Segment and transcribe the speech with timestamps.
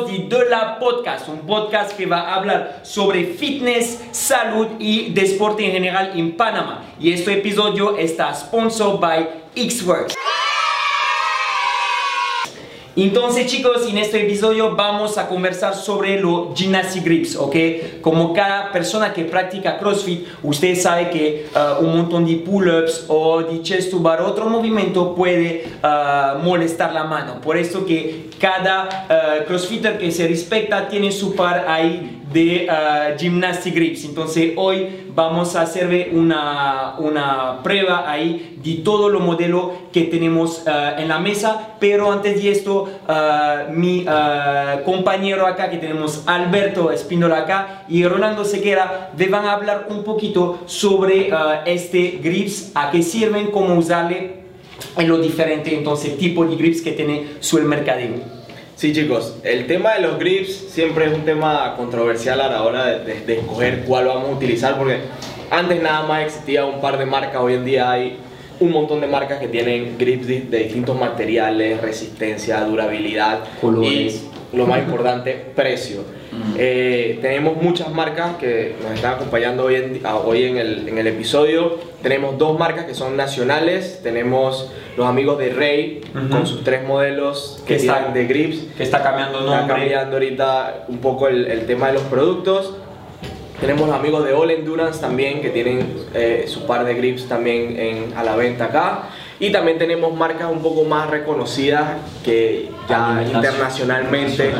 [0.00, 4.68] número 2 de De La Podcast, un podcast que va a hablar sobre fitness, salud
[4.78, 6.84] y deporte en general en Panamá.
[6.98, 10.14] Y este episodio está sponsored by Xworks.
[12.96, 17.56] Entonces chicos, en este episodio vamos a conversar sobre los gymnastic grips, ¿ok?
[18.00, 23.42] Como cada persona que practica CrossFit, usted sabe que uh, un montón de pull-ups o
[23.42, 27.40] de chest to otro movimiento puede uh, molestar la mano.
[27.40, 33.18] Por eso que cada uh, CrossFitter que se respecta tiene su par ahí de uh,
[33.18, 34.04] gymnastic grips.
[34.04, 40.64] Entonces hoy vamos a hacer una, una prueba ahí de todo lo modelo que tenemos
[40.66, 41.76] uh, en la mesa.
[41.80, 44.04] Pero antes de esto, uh, mi
[44.84, 50.04] compañero acá que tenemos Alberto Espíndola acá y Rolando Sequera me van a hablar un
[50.04, 51.30] poquito sobre
[51.66, 54.40] este grips, a qué sirven, cómo usarle
[54.96, 58.39] en lo diferente entonces tipo de grips que tiene su el mercadeo.
[58.80, 62.86] Sí chicos, el tema de los grips siempre es un tema controversial a la hora
[62.86, 65.00] de, de, de, escoger cuál vamos a utilizar porque
[65.50, 68.16] antes nada más existía un par de marcas, hoy en día hay
[68.58, 74.56] un montón de marcas que tienen grips de, de distintos materiales, resistencia, durabilidad colores y
[74.56, 76.00] lo más importante, precio.
[76.58, 81.06] Eh, tenemos muchas marcas que nos están acompañando hoy en, hoy en, el, en el
[81.06, 81.78] episodio.
[82.02, 84.00] Tenemos dos marcas que son nacionales.
[84.02, 86.28] Tenemos los amigos de Rey uh -huh.
[86.28, 88.58] con sus tres modelos que, que está, de grips.
[88.76, 89.60] Que está cambiando nombre.
[89.60, 92.74] Está cambiando ahorita un poco el, el, tema de los productos.
[93.60, 97.78] Tenemos los amigos de All Endurance también que tienen eh, su par de grips también
[97.78, 99.02] en, a la venta acá.
[99.38, 104.50] Y también tenemos marcas un poco más reconocidas que ya internacionalmente,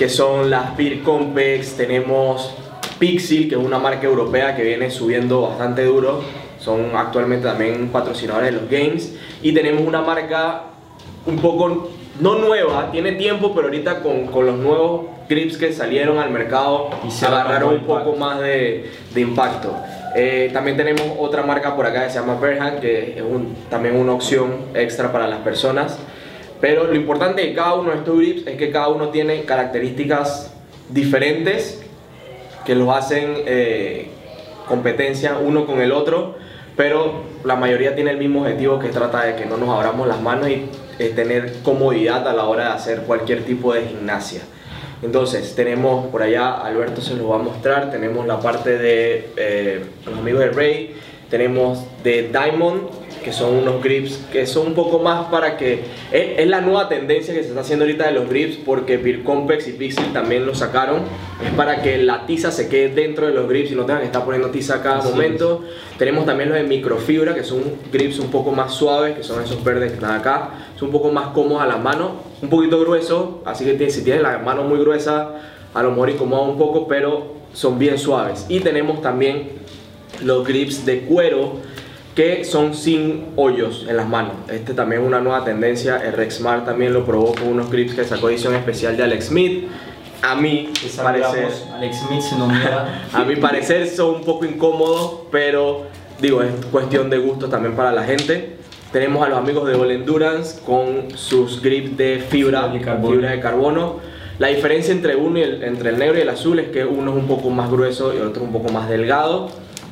[0.00, 2.54] que son las Beer Compex, tenemos
[2.98, 6.22] Pixel, que es una marca europea que viene subiendo bastante duro,
[6.58, 9.14] son actualmente también patrocinadores de los games.
[9.42, 10.62] Y tenemos una marca
[11.26, 16.16] un poco, no nueva, tiene tiempo, pero ahorita con, con los nuevos grips que salieron
[16.16, 19.76] al mercado y se agarraron un poco más de, de impacto.
[20.16, 23.96] Eh, también tenemos otra marca por acá que se llama Berhan, que es un, también
[23.96, 25.98] una opción extra para las personas.
[26.60, 30.52] Pero lo importante de cada uno de estos grips es que cada uno tiene características
[30.88, 31.80] diferentes
[32.64, 34.08] que los hacen eh,
[34.68, 36.36] competencia uno con el otro,
[36.76, 40.20] pero la mayoría tiene el mismo objetivo que trata de que no nos abramos las
[40.20, 40.66] manos y
[40.98, 44.42] eh, tener comodidad a la hora de hacer cualquier tipo de gimnasia.
[45.02, 49.84] Entonces, tenemos por allá, Alberto se los va a mostrar, tenemos la parte de eh,
[50.04, 50.94] los amigos de Ray,
[51.30, 52.82] tenemos de Diamond,
[53.22, 55.84] que son unos grips que son un poco más para que...
[56.12, 59.22] Es, es la nueva tendencia que se está haciendo ahorita de los grips porque Beer
[59.22, 61.02] Compex y Pixel también lo sacaron.
[61.44, 64.06] Es para que la tiza se quede dentro de los grips y no tengan que
[64.06, 65.64] estar poniendo tiza a cada Así momento.
[65.64, 65.98] Es.
[65.98, 69.62] Tenemos también los de microfibra, que son grips un poco más suaves, que son esos
[69.62, 70.50] verdes que están acá.
[70.76, 74.22] Son un poco más cómodos a la mano, un poquito grueso, así que si tienes
[74.22, 75.34] la mano muy gruesa,
[75.74, 78.46] a lo mejor incomoda un poco, pero son bien suaves.
[78.48, 79.50] Y tenemos también
[80.22, 81.54] los grips de cuero,
[82.14, 84.32] que son sin hoyos en las manos.
[84.50, 85.96] Este también es una nueva tendencia.
[86.04, 89.68] El Rexmar también lo probó con unos grips que sacó edición especial de Alex Smith.
[90.22, 90.70] A mí
[91.02, 93.06] parecer, Alex Smith se nomina.
[93.12, 95.86] a mi parecer son un poco incómodos, pero
[96.20, 98.56] digo, es cuestión de gusto también para la gente.
[98.92, 103.40] Tenemos a los amigos de All Endurance con sus grips de fibra, de fibra de
[103.40, 104.00] carbono.
[104.40, 107.12] La diferencia entre uno y el, entre el negro y el azul es que uno
[107.12, 109.48] es un poco más grueso y el otro un poco más delgado.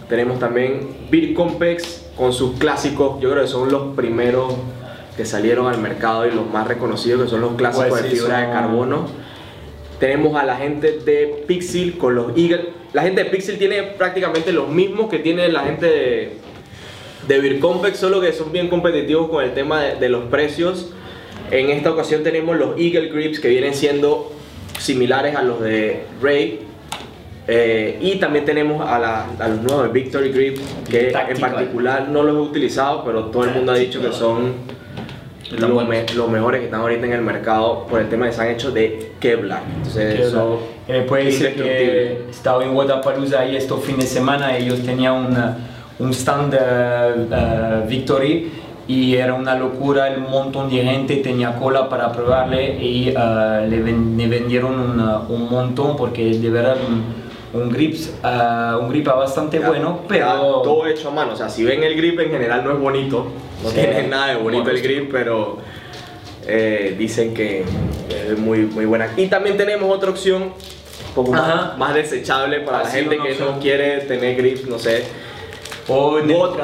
[0.08, 4.52] Tenemos también Beer Compex con sus clásicos, yo creo que son los primeros
[5.16, 8.14] que salieron al mercado y los más reconocidos, que son los clásicos pues sí, de
[8.16, 8.46] fibra son...
[8.46, 9.06] de carbono.
[10.00, 12.70] Tenemos a la gente de Pixel con los Eagle.
[12.92, 16.32] La gente de Pixel tiene prácticamente los mismos que tiene la gente de,
[17.26, 20.90] de Beer Compex, solo que son bien competitivos con el tema de, de los precios.
[21.50, 24.32] En esta ocasión tenemos los Eagle Grips que vienen siendo
[24.78, 26.60] similares a los de Ray,
[27.50, 32.22] eh, y también tenemos a, la, a, los nuevos Victory Grip, que en particular no
[32.22, 34.52] los he utilizado, pero todo el mundo ha dicho que son
[35.52, 38.42] los, me, los, mejores que están ahorita en el mercado por el tema que se
[38.42, 39.62] han hecho de Kevlar.
[39.78, 40.28] Entonces, Kevlar.
[40.28, 45.14] Eso eh, puede decir que estaba en Guadalajara y estos fines de semana ellos tenían
[45.14, 45.56] una,
[45.98, 48.52] un stand de uh, Victory
[48.86, 53.80] y era una locura, el montón de gente tenía cola para probarle y uh, le,
[53.80, 56.76] ven, le, vendieron una, un montón porque de verdad
[57.52, 60.62] un, grip, uh, un grip bastante ya, bueno, pero...
[60.62, 63.26] Todo hecho a mano, o sea, si ven el grip en general no es bonito,
[63.62, 65.58] no sí, tiene nada de bonito bueno, el grip, pero
[66.46, 67.64] eh, dicen que
[68.10, 69.12] es muy, muy buena.
[69.16, 73.32] Y también tenemos otra opción, un poco más, más, desechable para Así la gente que
[73.32, 73.54] opción.
[73.54, 75.04] no quiere tener grip, no sé.
[75.88, 76.18] O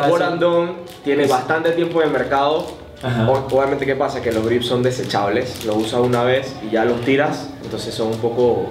[0.09, 2.67] Borandon tiene bastante tiempo en el mercado,
[3.05, 3.31] Ajá.
[3.31, 4.23] Obviamente, ¿qué pasa?
[4.23, 8.09] Que los grips son desechables, los usas una vez y ya los tiras, entonces son
[8.09, 8.71] un poco...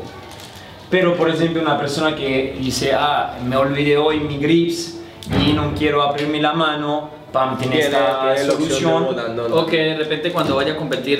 [0.90, 5.00] Pero por ejemplo una persona que dice, ah, me olvidé hoy mi grips
[5.44, 9.08] y no quiero abrirme la mano, pam, tiene, esta solución.
[9.52, 11.20] O que de repente cuando vaya a competir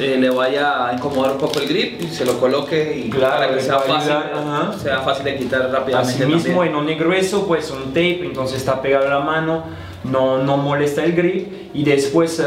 [0.00, 3.36] eh, le vaya a incomodar un poco el grip y se lo coloque y Claro,
[3.36, 6.76] para que sea fácil, ayudar, sea fácil de quitar rápidamente Asimismo, también.
[6.76, 9.62] en un grueso, pues un tape, entonces está pegado a la mano,
[10.04, 12.46] no, no molesta el grip y después eh,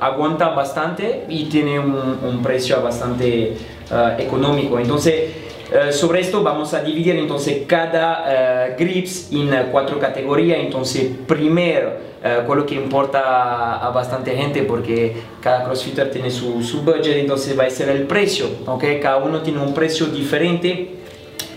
[0.00, 3.56] aguanta bastante y tiene un, un precio bastante
[3.90, 4.78] eh, económico.
[4.78, 10.58] Entonces, eh, sobre esto vamos a dividir entonces cada eh, grips en eh, cuatro categorías.
[10.60, 12.08] Entonces, primero,
[12.48, 17.64] lo que importa a, bastante gente porque cada crossfitter tiene su, su budget, entonces va
[17.64, 18.84] a ser el precio, ¿ok?
[19.00, 20.98] Cada uno tiene un precio diferente.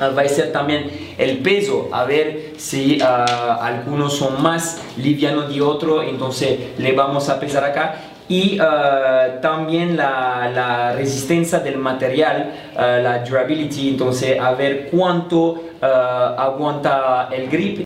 [0.01, 5.53] Ah, va a ser también el peso, a ver si ah, algunos son más livianos
[5.53, 8.10] de otro, entonces le vamos a pesar acá.
[8.31, 15.61] Y ah, también la, la resistencia del material, ah, la durability, entonces a ver cuánto
[15.81, 17.83] ah, aguanta el grip.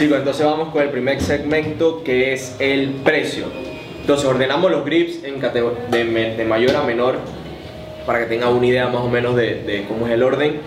[0.00, 3.44] Chicos, entonces vamos con el primer segmento que es el precio.
[4.00, 7.18] Entonces ordenamos los grips en de, de mayor a menor
[8.04, 10.60] para que tengan una idea más o menos de, de cómo es el orden.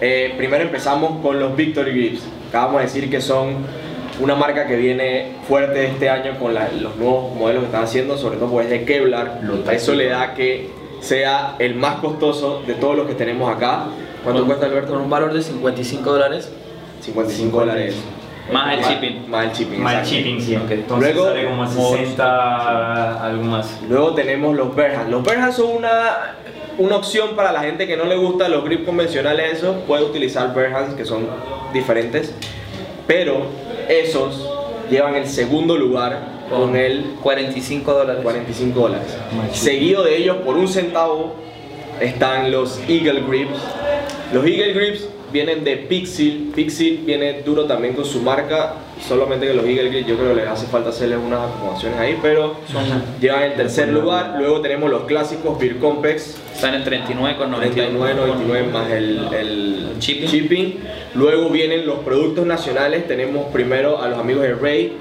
[0.00, 2.22] Eh, primero empezamos con los Victory Grips.
[2.48, 3.56] Acabamos de decir que son
[4.20, 8.16] una marca que viene fuerte este año con la- los nuevos modelos que están haciendo,
[8.16, 9.40] sobre todo porque es de Kevlar.
[9.42, 10.70] Lo Eso le da que
[11.00, 13.84] sea el más costoso de todos los que tenemos acá.
[14.24, 14.92] ¿Cuánto Con- cuesta Alberto?
[14.92, 16.50] Con un valor de 55 dólares.
[17.00, 17.94] 55 dólares.
[18.52, 19.28] Más el shipping.
[19.28, 19.82] Más el shipping.
[19.82, 20.10] Más exacto.
[20.14, 20.70] shipping, sí, ok.
[20.70, 23.80] Entonces Luego, sale como a 60, algo más.
[23.88, 25.10] Luego tenemos los Berhan.
[25.10, 26.34] Los Berhan son una,
[26.78, 29.54] una opción para la gente que no le gusta los grips convencionales.
[29.58, 31.26] Eso puede utilizar Berhans que son
[31.72, 32.32] diferentes.
[33.06, 33.46] Pero
[33.88, 34.48] esos
[34.90, 38.22] llevan el segundo lugar con el 45 dólares.
[38.22, 39.16] 45 dólares.
[39.52, 41.34] Seguido de ellos por un centavo
[42.00, 43.58] están los Eagle Grips.
[44.32, 46.52] Los Eagle Grips vienen de Pixel.
[46.54, 48.74] Pixel viene duro también con su marca.
[49.06, 52.18] Solamente que los Eagle Grips yo creo que les hace falta hacerles unas acomodaciones ahí,
[52.22, 52.56] pero
[53.20, 54.36] llevan el tercer lugar.
[54.38, 56.36] Luego tenemos los clásicos Beer Compex.
[56.54, 60.78] Están en 39 con 39.99 más el, el Shipping.
[61.14, 63.06] Luego vienen los productos nacionales.
[63.06, 64.92] Tenemos primero a los amigos de Ray.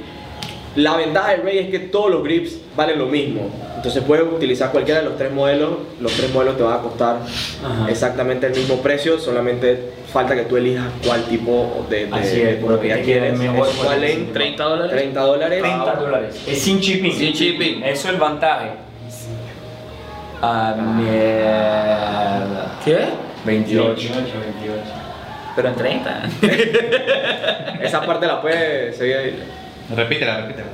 [0.75, 3.49] La ventaja de Ray es que todos los grips valen lo mismo.
[3.75, 5.71] Entonces puedes utilizar cualquiera de los tres modelos.
[6.01, 7.17] Los tres modelos te van a costar
[7.63, 7.89] Ajá.
[7.89, 9.19] exactamente el mismo precio.
[9.19, 13.37] Solamente falta que tú elijas cuál tipo de, de, Así de es, que propiedad quieres.
[13.37, 14.91] mejor, valen 30 dólares.
[14.91, 15.61] 30 dólares.
[15.61, 16.43] 30 dólares.
[16.47, 17.11] Es sin shipping.
[17.13, 17.83] Sin shipping.
[17.83, 18.69] Eso es el vantaje.
[20.41, 22.71] Ah, mierda.
[22.83, 23.05] ¿Qué?
[23.45, 24.09] 28.
[25.55, 26.29] Pero en 30.
[27.81, 29.43] Esa parte la puedes seguir ahí.
[29.93, 30.67] Repítela, repítela.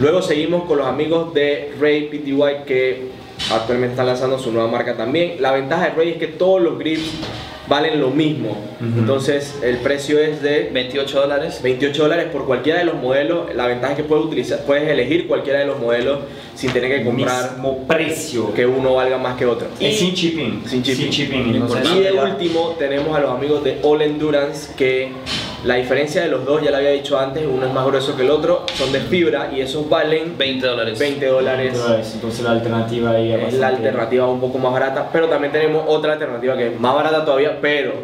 [0.00, 3.08] Luego seguimos con los amigos de Ray PTY que
[3.50, 5.36] actualmente están lanzando su nueva marca también.
[5.40, 7.10] La ventaja de Ray es que todos los grips
[7.68, 8.56] valen lo mismo.
[8.80, 11.60] Entonces el precio es de 28 dólares.
[11.62, 13.54] 28 dólares por cualquiera de los modelos.
[13.54, 16.20] La ventaja es que puedes utilizar, puedes elegir cualquiera de los modelos
[16.54, 18.52] sin tener que comprar Mismo precio.
[18.54, 19.66] que uno valga más que otro.
[19.80, 20.62] Es sin shipping.
[20.66, 21.54] Sin shipping.
[21.56, 25.10] entonces, Y de ya- último tenemos a los amigos de All Endurance que
[25.64, 28.22] la diferencia de los dos, ya lo había dicho antes, uno es más grueso que
[28.22, 30.98] el otro, son de fibra y esos valen 20 dólares.
[30.98, 31.80] 20 dólares.
[32.14, 36.12] Entonces la alternativa ahí Es la alternativa un poco más barata, pero también tenemos otra
[36.12, 37.94] alternativa que es más barata todavía, pero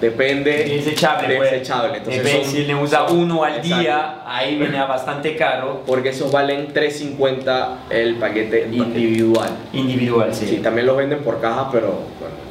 [0.00, 1.50] depende Desechable, pues.
[1.50, 1.98] desechable.
[1.98, 3.78] Entonces Depende, son- si le usa uno al Exacto.
[3.80, 5.82] día, ahí viene a bastante caro.
[5.86, 9.50] Porque esos valen 3.50 el paquete individual.
[9.74, 10.46] Individual, sí.
[10.46, 12.00] Sí, también los venden por caja, pero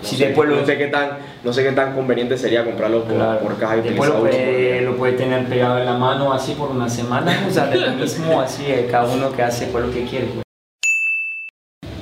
[0.01, 1.09] Sí, sé, después no sé qué tan
[1.43, 3.39] no sé qué tan conveniente sería comprarlo por, Claro.
[3.39, 6.53] por caja y Después lo puede, por- lo puede tener pegado en la mano así
[6.53, 9.85] por una semana, o sea, de lo mismo así, eh, cada uno que hace pues
[9.85, 10.25] lo que quiere.
[10.27, 10.43] pues.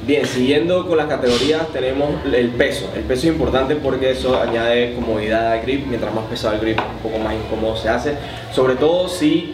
[0.06, 2.89] Bien, siguiendo con las categorías tenemos el peso.
[2.96, 5.86] El peso es importante porque eso añade comodidad al grip.
[5.86, 8.13] Mientras más pesado el grip, un poco más incómodo se hace.
[8.54, 9.54] Sobre todo si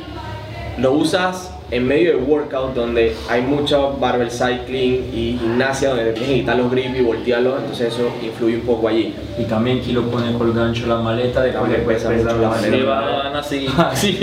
[0.77, 6.29] lo usas en medio de workout donde hay mucho barbell cycling y gimnasia donde tienes
[6.29, 7.59] que quitar los grips y voltearlos.
[7.59, 9.13] Entonces eso influye un poco allí.
[9.37, 13.41] Y también aquí lo pone con gancho la maleta, después le pesa mucho la maleta.
[13.43, 14.17] Sí, van así.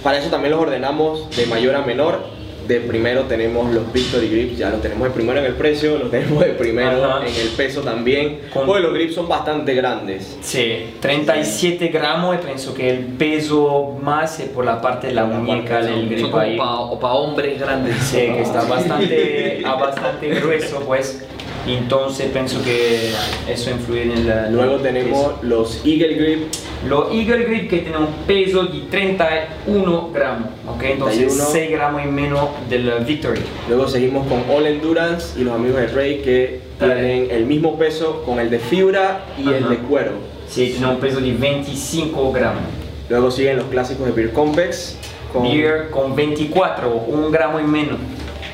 [0.03, 2.40] para eso también los ordenamos de mayor a menor.
[2.67, 6.09] De primero tenemos los Victory Grips, ya los tenemos de primero en el precio, los
[6.11, 7.27] tenemos de primero Ajá.
[7.27, 8.39] en el peso también.
[8.53, 10.37] Con- Porque los grips son bastante grandes.
[10.41, 15.25] Sí, 37 gramos y pienso que el peso más es por la parte de la
[15.25, 16.57] muñeca del Son grip como ahí.
[16.57, 17.95] para hombres grandes.
[17.97, 21.25] Sí, que está bastante, a bastante grueso, pues.
[21.67, 23.11] Entonces pienso que
[23.47, 24.53] eso influye en el...
[24.53, 25.39] Luego el tenemos peso.
[25.43, 26.39] los Eagle Grip,
[26.87, 30.83] Los Eagle Grip que tienen un peso de 31 gramos, ¿ok?
[30.83, 31.49] Entonces 31.
[31.51, 33.41] 6 gramos y menos del Victory.
[33.69, 38.23] luego seguimos con All Endurance y los amigos de Ray que tienen el mismo peso
[38.25, 39.69] con el de fibra y el Ajá.
[39.69, 40.11] de cuero.
[40.47, 42.63] Sí, tiene un peso de 25 gramos.
[43.09, 44.97] Luego siguen los clásicos de Beer Convex
[45.31, 47.97] con- Beer con 24, un gramo y menos.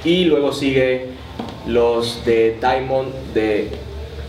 [0.03, 1.07] y luego sigue
[1.65, 3.71] los de Diamond de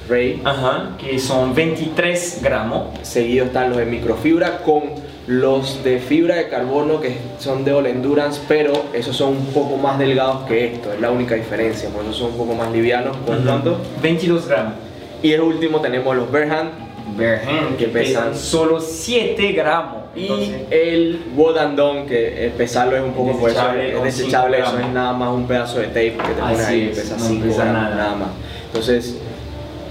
[0.09, 0.41] Ray.
[0.45, 2.99] Ajá, que son 23 gramos.
[3.03, 4.83] Seguido están los de microfibra con
[5.27, 9.77] los de fibra de carbono que son de All Endurance, pero esos son un poco
[9.77, 13.17] más delgados que estos, es la única diferencia, por eso son un poco más livianos.
[13.27, 13.77] ¿Con cuánto?
[14.03, 14.75] 22 gramos.
[15.23, 16.88] Y el último tenemos los Berhand
[17.79, 20.05] Que pesan- solo 7 gramos.
[20.15, 24.59] y Entonces, el Wodandon que eh, pesarlo es un poco por eso, Desechable es desechable,
[24.61, 27.17] eso es nada más un pedazo de tape que te pones ahí y es, pesa
[27.17, 27.95] no 5 pesa gramos, nada.
[27.97, 28.29] nada más.
[28.67, 29.19] Entonces,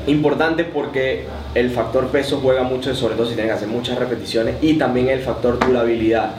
[0.07, 4.55] importante porque el factor peso juega mucho, sobre todo si tienes que hacer muchas repeticiones
[4.61, 6.31] y también el factor durabilidad.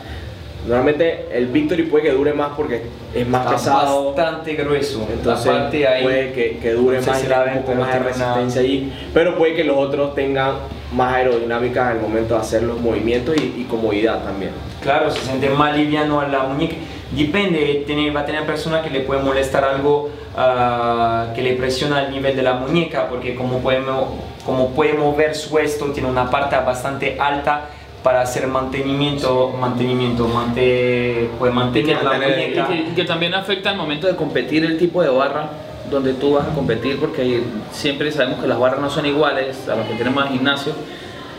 [0.66, 2.82] Normalmente el Victory puede que dure más porque
[3.14, 5.06] es más está pesado, bastante grueso.
[5.10, 7.92] entonces Aparte ahí, puede que, que dure no sé más si la un poco más
[7.92, 10.54] de resistencia allí, pero puede que los otros tengan
[10.92, 14.52] más aerodinámica al momento de hacer los movimientos y, y comodidad también.
[14.82, 16.74] Claro, se siente más liviano a la muñeca.
[17.10, 22.04] Depende, tiene, va a tener personas que le puede molestar algo ah, que le presiona
[22.04, 26.08] el nivel de la muñeca, porque como puede, mo- como puede mover su esto, tiene
[26.10, 27.70] una parte bastante alta
[28.02, 32.68] para hacer mantenimiento, mantenimiento, mante, puede mantener la Y muñeca.
[32.68, 35.50] que, y que también afecta al momento de competir el tipo de barra
[35.90, 39.74] donde tú vas a competir porque siempre sabemos que las barras no son iguales a
[39.76, 40.72] las que tenemos en gimnasio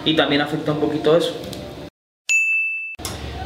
[0.06, 1.34] y también afecta un poquito eso.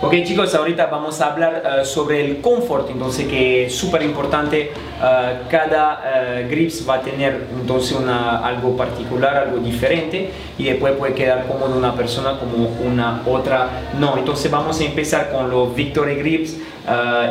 [0.05, 4.63] Ok chicos, ahorita vamos a hablar eh, sobre el confort, entonces que es súper importante,
[4.63, 10.91] eh, cada eh, grips va a tener entonces una, algo particular, algo diferente y después
[10.98, 14.17] puede quedar cómodo una persona como una otra no.
[14.17, 16.57] Entonces vamos a empezar con los Victory Grips,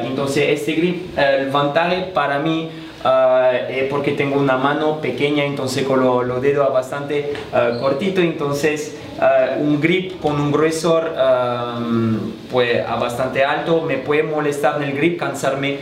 [0.05, 2.71] entonces este grip, el vantaje para mí
[3.05, 8.21] Uh, eh, porque tengo una mano pequeña, entonces con lo- los dedos bastante uh, cortito,
[8.21, 14.89] entonces uh, un grip con un gruesor um, pues, bastante alto me puede molestar en
[14.89, 15.79] el grip, cansarme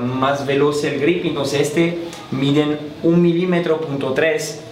[0.00, 1.98] más veloz el grip, entonces este
[2.30, 4.62] miden un milímetro punto tres,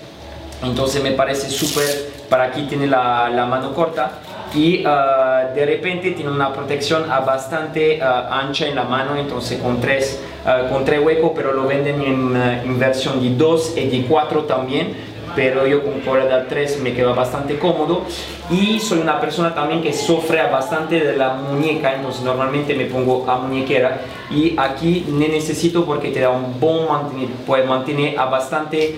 [0.62, 4.20] entonces me parece súper, para aquí tiene la, la mano corta
[4.54, 9.60] y uh, de repente tiene una protección a bastante uh, ancha en la mano, entonces
[9.60, 13.88] con tres, uh, con tres huecos, pero lo venden en, en versión de 2 y
[13.88, 14.94] de 4 también,
[15.34, 18.02] pero yo con cuerda 3 me queda bastante cómodo.
[18.50, 23.24] Y soy una persona también que sufre bastante de la muñeca, entonces normalmente me pongo
[23.30, 24.02] a muñequera.
[24.30, 28.96] Y aquí no necesito porque te da un buen mantener, puede mantener bastante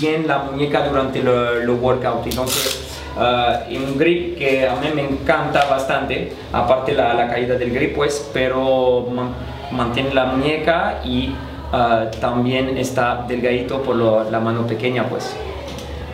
[0.00, 5.02] bien la muñeca durante el workout, entonces Uh, y un grip que a mí me
[5.02, 9.34] encanta bastante, aparte la, la caída del grip, pues, pero man-
[9.72, 11.34] mantiene la muñeca y
[11.72, 15.34] uh, también está delgadito por lo- la mano pequeña, pues.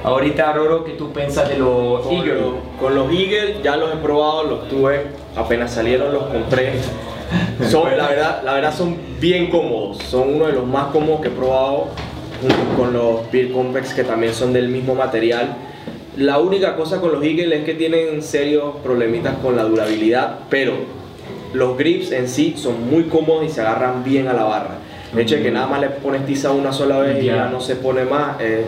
[0.04, 2.34] Ahorita, Roro, ¿qué tú piensas de los Con, Eagle?
[2.40, 6.72] lo- con los Eagle ya los he probado, los tuve, apenas salieron los compré.
[7.68, 11.26] Son, la, verdad, la verdad son bien cómodos, son uno de los más cómodos que
[11.28, 11.88] he probado
[12.40, 15.56] junto con los Beer Convex que también son del mismo material.
[16.16, 20.72] La única cosa con los Eagle es que tienen serios problemitas con la durabilidad, pero
[21.52, 24.76] los grips en sí son muy cómodos y se agarran bien a la barra.
[25.12, 27.48] El hecho de que nada más le pones tiza una sola vez y Ya.
[27.48, 28.60] no se pone más, es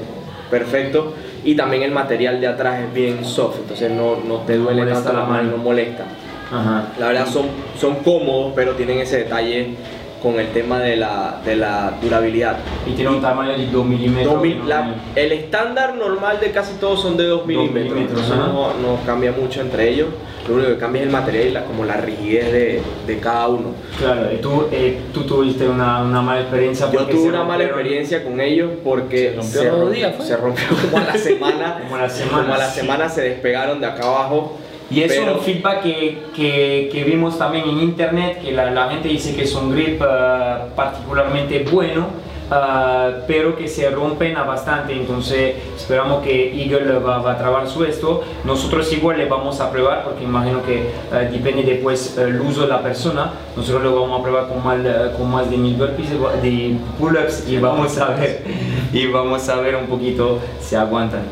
[0.51, 1.15] perfecto.
[1.45, 4.83] Y también el material de atrás es bien soft, entonces no, no te No duele
[4.83, 5.51] molesta tanto la mano.
[5.53, 6.05] no molesta.
[6.53, 6.89] Ajá.
[6.99, 7.47] La verdad son,
[7.79, 9.75] son cómodos, pero tienen ese detalle
[10.23, 12.57] con el tema de la, de la durabilidad.
[12.87, 14.35] Y tiene un tamaño de 2 milímetros.
[14.35, 14.65] Dos mil- ¿no?
[14.67, 19.61] la- el estándar normal de casi todos son de 2 milímetros, no, no cambia mucho
[19.61, 20.09] entre ellos.
[20.49, 23.49] Lo único que cambia es el material y la, como la rigidez de, de cada
[23.49, 23.75] uno.
[23.99, 26.91] Claro, y tú, eh, tú tuviste una, una mala experiencia.
[26.91, 30.25] Yo tuve se una mala experiencia con ellos porque Se rompió los romp- días, ¿fue?
[30.27, 31.79] se rompió como a la semana.
[31.85, 32.81] Como a la semana, como a la sí.
[32.81, 34.57] semana se despegaron de acá abajo.
[34.91, 38.89] Y es pero- un feedback que, que, que vimos también en internet, que la, la
[38.89, 42.07] gente dice que es un grip ah, particularmente bueno,
[42.51, 44.95] ah, pero que se rompen a bastante.
[44.95, 48.25] Entonces esperamos que Eagle va, va a trabajar su esto.
[48.45, 52.69] Nosotros igual le vamos a probar, porque imagino que ah, depende después el uso de
[52.69, 53.33] la persona.
[53.57, 56.09] Nosotros lo vamos a probar con más, eh, con más de mil burpees,
[56.43, 58.43] de pull-ups y vamos a ver,
[58.91, 61.25] y vamos a ver un poquito si aguantan.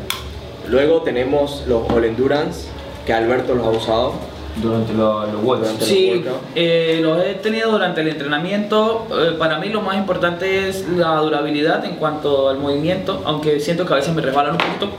[0.67, 2.67] Luego tenemos los All Endurance,
[3.07, 4.13] que Alberto los ha usado.
[4.61, 5.83] durante los lo workouts.
[5.85, 6.41] Sí, workout.
[6.55, 9.05] eh, los he tenido durante el entrenamiento.
[9.11, 13.85] Eh, para mí lo más importante es la durabilidad en cuanto al movimiento, aunque siento
[13.85, 14.89] que a veces me resbalan un poquito.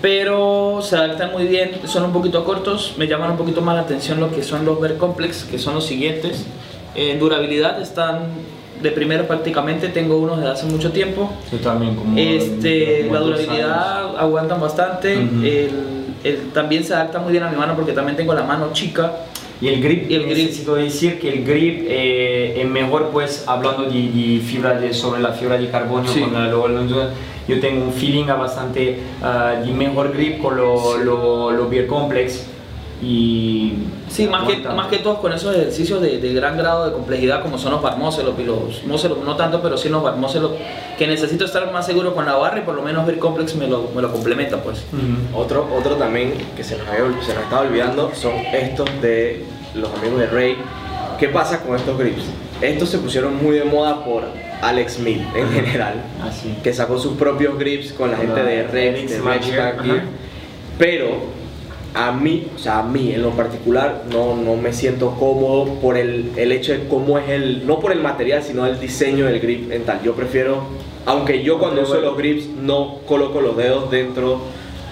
[0.00, 3.82] Pero se adaptan muy bien, son un poquito cortos, me llaman un poquito más la
[3.82, 6.46] atención lo que son los Ver Complex, que son los siguientes.
[6.94, 8.20] En durabilidad están
[8.82, 11.30] de primero prácticamente, tengo unos de hace mucho tiempo.
[11.50, 12.16] Yo también como...
[12.16, 15.44] Este, como la durabilidad aguantan bastante, Ujú.
[15.44, 18.70] el- el- también se adapta muy bien a mi mano porque también tengo la mano
[18.72, 19.12] chica.
[19.60, 20.36] Y el grip, Y el grip.
[20.46, 25.20] necesito decir que el grip eh, es mejor pues hablando de, de fibra de, sobre
[25.20, 26.20] la fibra de carbono Sí.
[26.20, 26.84] con la, lo- lo-
[27.48, 32.46] yo tengo un feeling bastante ah, de mejor grip con lo, lo, lo Beer Complex
[33.00, 33.74] y
[34.08, 37.42] Sí, más que, más que todos con esos ejercicios de, de gran grado de complejidad
[37.42, 40.52] como son los barmócelos y los mócelos, no tanto, pero sí los barmócelos,
[40.96, 43.68] que necesito estar más seguro con la barra y por lo menos Ver Complex me
[43.68, 44.84] lo, me lo complementa pues.
[44.92, 45.38] Ujú.
[45.40, 49.92] Otro, otro también que se nos, había, se nos estaba olvidando son estos de los
[49.98, 50.56] amigos de Ray.
[51.20, 52.22] ¿Qué pasa con estos grips?
[52.60, 54.24] Estos se pusieron muy de moda por
[54.62, 56.56] Alex Mill en general, Así.
[56.62, 60.02] que sacó sus propios grips con la Con gente la de Rex, de ajá.
[60.78, 61.37] Pero
[61.98, 65.96] a mí, o sea, a mí en lo particular no, no me siento cómodo por
[65.96, 69.40] el, el hecho de cómo es el, no por el material, sino el diseño del
[69.40, 70.00] grip en tal.
[70.04, 70.62] Yo prefiero,
[71.06, 74.42] aunque yo cuando uso los grips no coloco los dedos dentro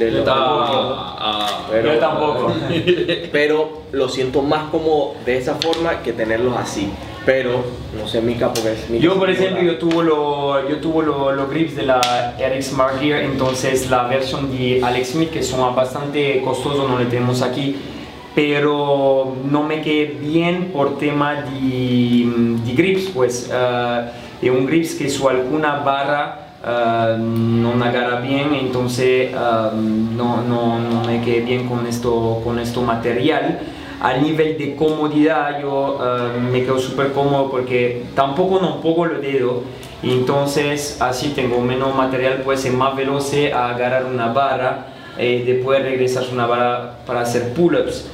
[0.00, 2.52] de los Ah, pero, Yo tampoco.
[3.32, 6.90] pero lo siento más como de esa forma que tenerlos así.
[7.26, 7.64] Pero
[8.00, 9.02] no sé, Mika, porque es Mika.
[9.04, 12.00] Yo, por ejemplo, yo tuve los yo tuve lo- los grips de la
[12.38, 17.06] RX Smart Gear, entonces la versión de Alex Smith, que son bastante costosos, no le
[17.06, 17.76] tenemos aquí,
[18.36, 22.26] pero no me quedé bien por tema de,
[22.64, 23.50] de grips, pues
[24.42, 30.78] es un grips que su alguna barra eh, no agarra bien, entonces eh, no, no,
[30.78, 33.58] no me quedé bien con esto, con esto material.
[34.00, 39.22] A nivel de comodidad yo eh, me quedo súper cómodo porque tampoco no pongo los
[39.22, 39.62] dedos.
[40.02, 44.86] Y entonces así tengo menos material, puede ser más veloz a agarrar una barra
[45.18, 48.06] y después regresar una barra para hacer pull-ups.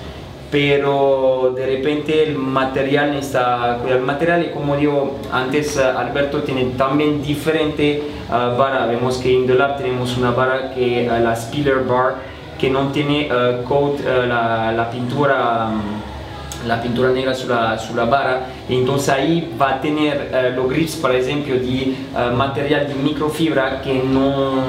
[0.53, 6.43] Pero de repente el material necesita cuidar el material y como digo antes eh, Alberto
[6.43, 8.87] tiene también diferente ah, vara.
[8.87, 12.32] Vemos que en The Lab tenemos una vara que eh, la Spiller Bar
[12.63, 17.77] que no tiene eh, coat eh, la, la pintura mm, la pintura negra sobre la,
[17.77, 21.97] sobre la vara y entonces ahí va a tener eh, los grips por ejemplo de
[22.37, 24.65] material de microfibra que no,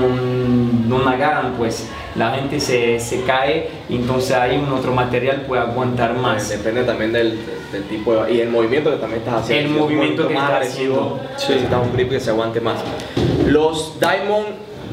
[0.87, 6.15] no agarran pues la gente se, se cae entonces ahí un otro material puede aguantar
[6.15, 7.37] más Depende también del,
[7.71, 9.67] del tipo de, y el movimiento que también estás haciendo.
[9.67, 11.19] El Si movimiento que más estás haciendo.
[11.31, 12.79] necesitas un grip que se aguante más.
[13.45, 14.47] Los Diamond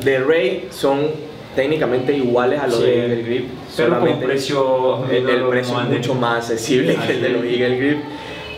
[0.04, 5.04] de Ray son técnicamente iguales a los Sí, de Eagle Grip, pero con solamente precio
[5.10, 7.98] el, el precio es mucho más accesible que el de los Eagle Grip.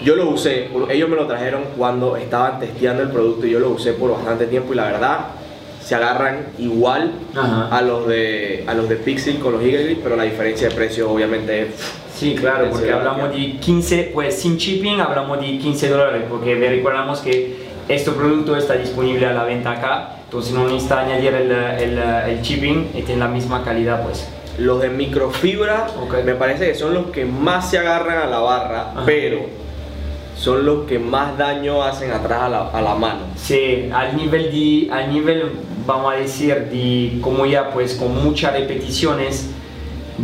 [0.05, 3.71] Yo lo usé, ellos me lo trajeron cuando estaban testeando el producto y yo lo
[3.71, 5.19] usé por bastante tiempo y la verdad
[5.81, 7.69] se agarran igual Ajá.
[7.77, 10.75] a los de a los de Pixel con los Eagle Grip, pero la diferencia de
[10.75, 11.69] precio obviamente es
[12.15, 17.19] Sí, claro, porque hablamos de 15, pues sin shipping hablamos de 15 dólares, porque recordamos
[17.21, 17.57] que
[17.95, 22.43] este producto está disponible a la venta acá, entonces no necesita añadir el, el, el
[22.43, 24.29] shipping y tiene la misma calidad, pues.
[24.59, 26.25] Los de microfibra Ok.
[26.25, 29.03] me parece que son los que más se agarran a la barra, Ajá.
[29.07, 29.41] pero
[30.37, 33.21] son los que más daño hacen atrás a la, a la mano.
[33.37, 35.53] Sí, al nivel de, al nivel,
[35.87, 39.51] vamos a decir, de como ya pues con muchas repeticiones,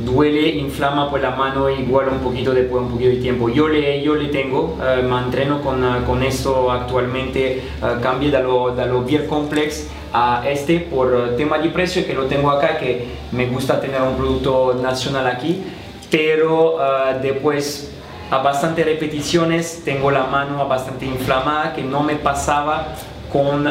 [0.04, 3.48] duele, inflama pues la mano igual un poquito después de un poquito de tiempo.
[3.48, 7.62] Yo le, yo le tengo, eh, me entreno con, eh, con esto actualmente, eh,
[8.02, 12.26] cambié de lo, de lo Beer Complex a este por tema de precio que lo
[12.26, 15.62] tengo acá, que me gusta tener un producto nacional aquí,
[16.10, 16.78] pero
[17.20, 17.92] después
[18.30, 22.94] a bastante repeticiones tengo la mano bastante inflamada que no me pasaba
[23.32, 23.70] con eh,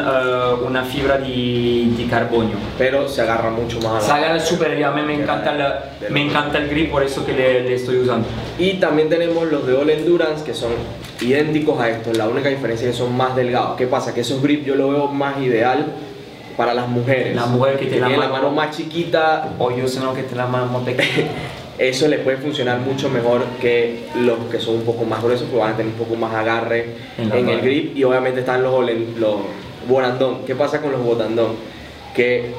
[0.66, 2.56] una fibra de, de carbonio.
[2.76, 6.22] Pero se agarra mucho más Se agarra súper bien, a mí me encanta, la- me
[6.22, 8.26] encanta el grip, por eso que le, le estoy usando.
[8.58, 10.70] Y también tenemos los de All Endurance que son
[11.20, 12.16] idénticos a estos.
[12.16, 13.76] La única diferencia es que son más delgados.
[13.76, 14.14] ¿Qué pasa?
[14.14, 15.86] Que esos grips yo lo veo más ideal
[16.56, 17.34] para las mujeres.
[17.36, 20.14] La mujer que tiene la tiene la mano- mano más chiquita, O yo sé no
[20.14, 21.28] que te la mano muy pequeña.
[21.78, 25.60] eso le puede funcionar mucho mejor que los que son un poco más gruesos, porque
[25.60, 26.86] van a tener un poco más agarre
[27.18, 27.96] En el grip.
[27.96, 28.84] Y obviamente están los,
[29.18, 29.36] los
[29.88, 30.44] Borandón.
[30.46, 31.52] ¿Qué pasa con los Botandón?
[32.14, 32.50] Que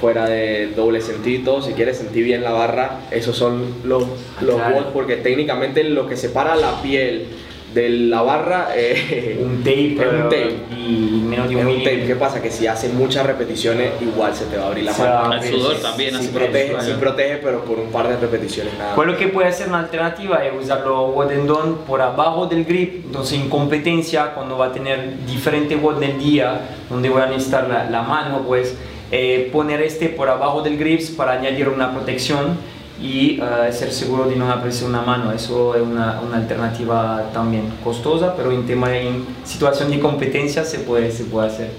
[0.00, 4.02] fuera de doble sentido, si quieres sentir bien la barra, esos son los,
[4.42, 4.74] los Claro.
[4.74, 7.26] bots, porque técnicamente lo que separa la piel
[7.74, 10.56] de la barra eh, un tape, es un tape.
[10.76, 12.06] y menos de Es un un tape.
[12.06, 12.40] ¿Qué pasa?
[12.40, 15.34] Que si haces muchas repeticiones, igual se te va a abrir la mano.
[15.34, 18.72] El sudor también sí, hace Sí sí, protege, sí, pero por un par de repeticiones
[18.78, 18.94] nada.
[18.94, 23.06] Pues lo que puede ser una alternativa es usarlo wooden don por abajo del grip,
[23.06, 27.68] entonces en competencia cuando va a tener diferente WOD del día, donde voy a necesitar
[27.68, 28.74] la, la mano, pues
[29.10, 32.56] eh, poner este por abajo del grips para añadir una protección
[33.00, 35.32] y eh, ser seguro de no apreciar una mano.
[35.32, 40.78] Eso es una, una alternativa también costosa, pero en tema en situación de competencia se
[40.80, 41.70] puede, se puede hacer.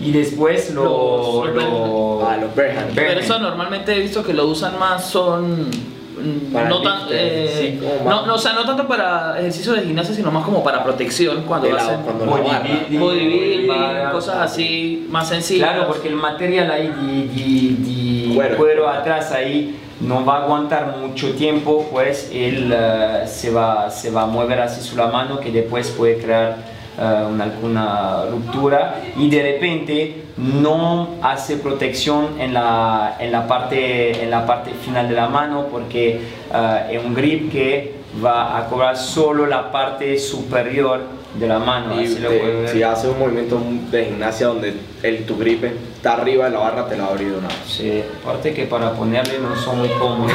[0.00, 2.54] Y después lo, Los- lo- Ah, los.
[2.54, 7.02] Bare Pero eso normalmente he visto que lo usan más son mm, Para no tan
[7.10, 10.62] eh, sí, no, no, o sea, no tanto para ejercicio de gimnasia, sino más como
[10.64, 15.70] para protección cuando De la- hacen cuando bodybuilding, cosas así más sencillas.
[15.70, 16.94] Claro, porque el material ahí de,
[17.28, 17.99] de- de
[18.34, 18.56] Cuero.
[18.56, 18.88] cuero.
[18.88, 24.22] atrás ahí no va a aguantar mucho tiempo, pues él eh, se, va, se va
[24.22, 26.56] a mover así su la mano que después puede crear
[26.98, 34.22] eh, una, alguna ruptura y de repente no hace protección en la, en la, parte,
[34.22, 36.20] en la parte final de la mano porque
[36.52, 42.00] eh, es un grip que va a cobrar solo la parte superior de la mano.
[42.00, 42.68] Y así lo te- puede ver.
[42.70, 46.88] si haces un movimiento de gimnasia donde el, tu grip está arriba de la barra,
[46.88, 47.56] te la va a abrir de una vez.
[47.66, 50.32] Sí, aparte que para ponerle no son muy cómodos.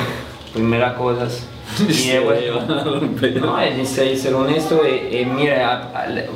[0.54, 1.28] Primera cosa.
[1.90, 4.86] Y no, es ser honesto.
[4.86, 5.92] eh, eh, mira,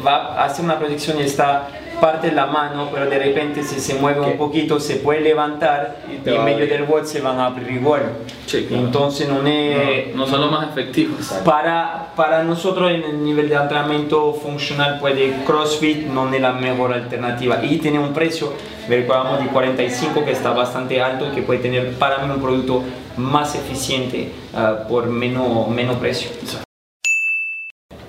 [0.06, 1.68] va a hacer una proyección y está
[2.00, 4.32] parte de la mano, pero de repente si se mueve ¿Qué?
[4.32, 7.48] un poquito se puede levantar Y y, en a medio del bot se van a
[7.48, 8.04] abrir igual.
[8.46, 8.86] Sí, claro.
[8.86, 10.16] Entonces no es...
[10.16, 11.34] no son los más efectivos.
[11.46, 16.94] Para, para nosotros en el nivel de entrenamiento funcional puede CrossFit no es la mejor
[16.94, 18.54] alternativa y tiene un precio,
[18.88, 22.84] recordamos de 45 que está bastante alto y que puede tener para mí un producto
[23.18, 26.30] más eficiente ah, por menos, menos precio.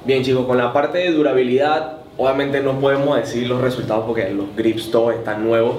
[0.05, 4.55] Bien chicos, con la parte de durabilidad, obviamente no podemos decir los resultados porque los
[4.55, 5.77] grips todos están nuevos.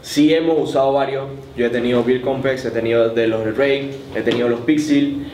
[0.00, 1.26] Sí hemos usado varios,
[1.56, 5.26] yo he tenido Beer Complex, he tenido de los Ray, he tenido los Pixel,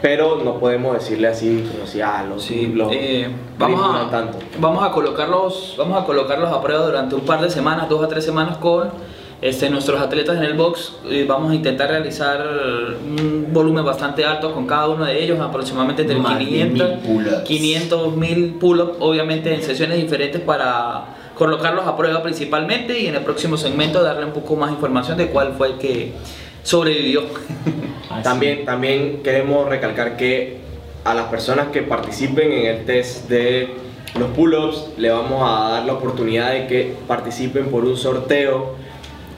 [0.00, 4.10] pero no podemos decirle así como si ah, los, Sí, los eh, vamos, no a,
[4.10, 4.38] tanto.
[4.58, 8.08] vamos a colocarlos vamos a colocarlos a prueba durante un par de semanas, dos a
[8.08, 8.90] tres semanas con
[9.40, 10.94] este, nuestros atletas en el box.
[11.08, 12.44] y vamos a intentar realizar
[13.04, 16.98] un volumen bastante alto con cada uno de ellos, aproximadamente entre Más de 500 mil
[16.98, 17.42] pull-ups.
[17.44, 23.22] 500 mil pull-ups, obviamente en sesiones diferentes para colocarlos a prueba principalmente y en el
[23.22, 26.12] próximo segmento darle un poco más información de cuál fue el que
[26.64, 27.22] sobrevivió.
[28.22, 30.56] También, también queremos recalcar que
[31.04, 33.68] a las personas que participen en el test de
[34.18, 38.74] los pull-ups le vamos a dar la oportunidad de que participen por un sorteo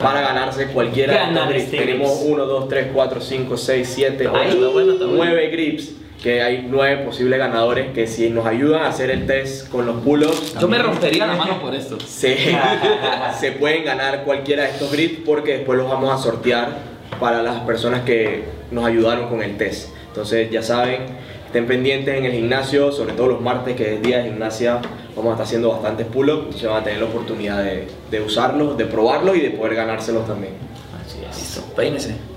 [0.00, 1.64] para ganarse cualquiera de estos grips.
[1.64, 2.32] este Tenemos grips.
[2.32, 5.24] 1, 2, 3, 4, 5, 6, 7, Está bueno, 8, está bueno, está bueno.
[5.24, 5.92] 9 grips.
[6.22, 10.02] Que hay 9 posibles ganadores que si nos ayudan a hacer el test con los
[10.02, 11.98] pull-ups Yo me rompería la mano por esto.
[12.06, 12.36] se,
[13.40, 16.78] se pueden ganar cualquiera de estos grips porque después los vamos a sortear
[17.18, 19.90] para las personas que nos ayudaron con el test.
[20.08, 21.02] Entonces ya saben,
[21.46, 24.80] estén pendientes en el gimnasio, sobre todo los martes que es día de gimnasia,
[25.16, 28.76] vamos a estar haciendo bastantes pull-ups, entonces van a tener la oportunidad de, de usarlos,
[28.76, 30.54] de probarlos y de poder ganárselos también.
[31.00, 31.64] Así es.
[31.74, 32.29] Peínese.